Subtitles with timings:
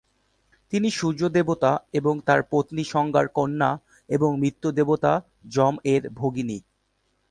[0.73, 3.69] তিনি সূর্য দেবতা এবং তার পত্নী সংজ্ঞার কন্যা
[4.09, 5.11] এবং মৃত্যুর দেবতা
[5.47, 6.57] যম এর ভগিনী।